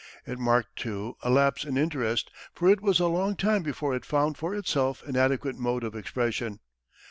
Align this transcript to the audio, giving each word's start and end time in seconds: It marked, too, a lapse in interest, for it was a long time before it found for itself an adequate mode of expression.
It 0.25 0.39
marked, 0.39 0.77
too, 0.77 1.15
a 1.21 1.29
lapse 1.29 1.63
in 1.63 1.77
interest, 1.77 2.31
for 2.55 2.67
it 2.71 2.81
was 2.81 2.99
a 2.99 3.05
long 3.05 3.35
time 3.35 3.61
before 3.61 3.93
it 3.95 4.03
found 4.03 4.35
for 4.35 4.55
itself 4.55 5.03
an 5.05 5.15
adequate 5.15 5.59
mode 5.59 5.83
of 5.83 5.93
expression. 5.95 6.59